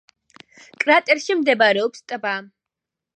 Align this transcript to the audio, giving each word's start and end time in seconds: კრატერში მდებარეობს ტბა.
კრატერში 0.83 1.37
მდებარეობს 1.41 2.05
ტბა. 2.13 2.33